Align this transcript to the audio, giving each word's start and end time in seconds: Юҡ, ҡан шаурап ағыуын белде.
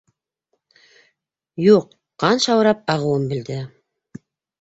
Юҡ, 1.63 1.85
ҡан 2.23 2.41
шаурап 2.45 2.81
ағыуын 2.95 3.29
белде. 3.35 3.59